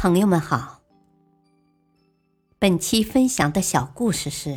[0.00, 0.80] 朋友们好，
[2.60, 4.56] 本期分享的小故事是：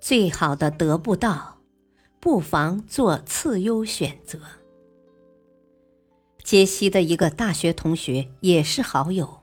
[0.00, 1.58] 最好的得不到，
[2.20, 4.38] 不妨做次优选择。
[6.44, 9.40] 杰西的一个大学同学也是好友，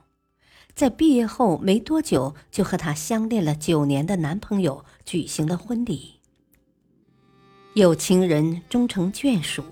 [0.74, 6.18] 在毕业后没多久，就和她相恋了九年的男朋友举行了婚礼。
[7.74, 9.62] 有情人终成眷属，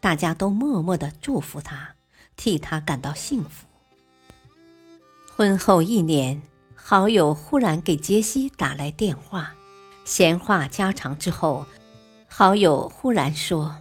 [0.00, 1.94] 大家都默默的祝福他，
[2.36, 3.67] 替他感到幸福。
[5.38, 6.42] 婚后一年，
[6.74, 9.54] 好友忽然给杰西打来电话，
[10.04, 11.64] 闲话家常之后，
[12.26, 13.76] 好友忽然说：“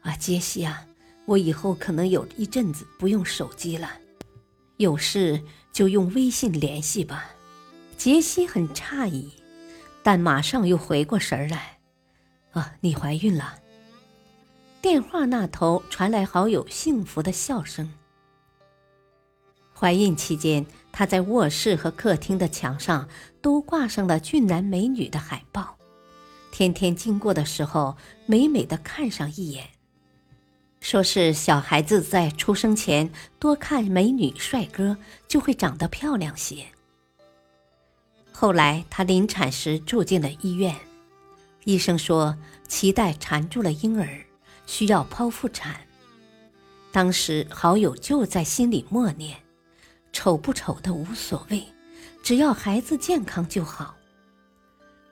[0.00, 0.86] 啊，杰西啊，
[1.26, 3.90] 我以后可能有一阵子不用手机了，
[4.78, 5.42] 有事
[5.74, 7.32] 就用微信联系吧。”
[7.98, 9.30] 杰西很诧异，
[10.02, 11.80] 但马上又回过神来
[12.52, 13.58] ：“啊，你怀孕了。”
[14.80, 17.92] 电话那头传来好友幸福的笑声。
[19.74, 20.64] 怀孕期间，
[20.96, 23.08] 他在卧室和客厅的墙上
[23.42, 25.76] 都挂上了俊男美女的海报，
[26.52, 29.68] 天天经过的时候美美的看上一眼。
[30.80, 36.64] 说是小孩子在出生前多看美女帅哥，就会长得漂亮些。
[38.30, 40.72] 后来他临产时住进了医院，
[41.64, 44.24] 医生说脐带缠住了婴儿，
[44.64, 45.74] 需要剖腹产。
[46.92, 49.36] 当时好友就在心里默念。
[50.14, 51.62] 丑不丑的无所谓，
[52.22, 53.94] 只要孩子健康就好。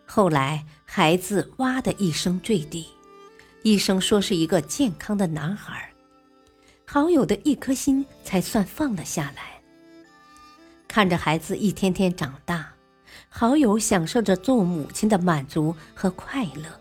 [0.06, 2.86] 后来孩子哇的一声坠地，
[3.62, 5.92] 医生说是一个健康的男孩，
[6.86, 9.60] 好友的一颗心才算放了下来。
[10.86, 12.72] 看着孩子一天天长大，
[13.28, 16.80] 好友享受着做母亲的满足和快乐，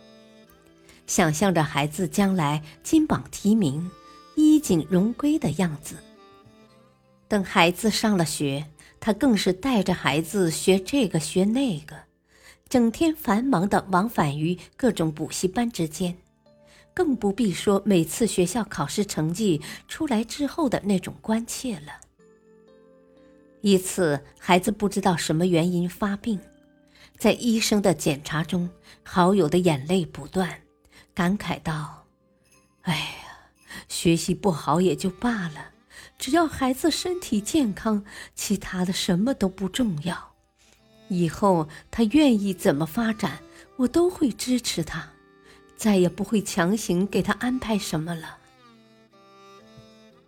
[1.07, 3.89] 想象着孩子将来金榜题名、
[4.35, 5.95] 衣锦荣归的样子。
[7.31, 8.65] 等孩子上了学，
[8.99, 11.95] 他更是带着孩子学这个学那个，
[12.67, 16.17] 整天繁忙的往返于各种补习班之间，
[16.93, 22.01] 更不必说每次学校考试成绩出来之后的那种关切了。
[23.61, 26.37] 一次，孩子不知道什么原因发病，
[27.17, 28.69] 在医生的检查中，
[29.03, 30.63] 好友的眼泪不断，
[31.13, 32.05] 感慨道
[32.83, 33.53] ：“哎呀，
[33.87, 35.69] 学习不好也就罢了。”
[36.17, 38.03] 只要孩子身体健康，
[38.35, 40.33] 其他的什么都不重要。
[41.07, 43.39] 以后他愿意怎么发展，
[43.75, 45.09] 我都会支持他，
[45.75, 48.37] 再也不会强行给他安排什么了。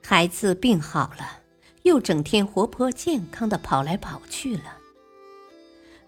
[0.05, 1.39] 孩子病好了，
[1.83, 4.77] 又整天活泼健康的跑来跑去了。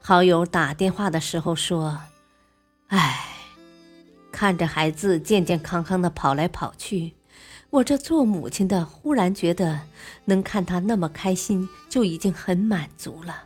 [0.02, 2.00] 好友打电话的时候说
[2.90, 3.28] ：“哎，
[4.32, 7.16] 看着孩子健健康康的跑来跑去。”
[7.76, 9.82] 我这做母亲的忽然觉得，
[10.24, 13.44] 能看他那么开心就已经很满足了。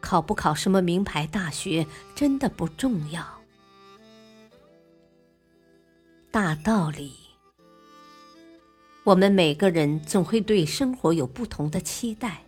[0.00, 3.22] 考不考什么名牌大学真的不重要。
[6.30, 7.12] 大道理，
[9.04, 12.40] 我们每个人总会对生活有不同的期待，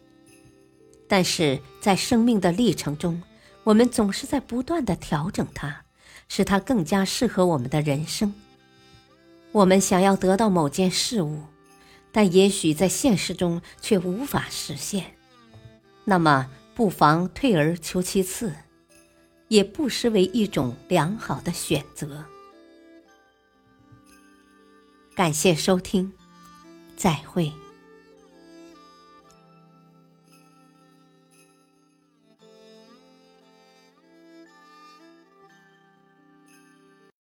[1.07, 3.23] 但是在生命的历程中，
[3.65, 5.85] 我们总是在不断的调整它，
[6.29, 8.33] 使它更加适合我们的人生。
[9.53, 11.43] 我们想要得到某件事物，
[12.13, 15.17] 但也许在现实中却无法实现，
[16.05, 18.55] 那么不妨退而求其次，
[19.49, 22.25] 也不失为一种良好的选择。
[25.17, 26.13] 感谢收听，
[26.97, 27.53] 再会。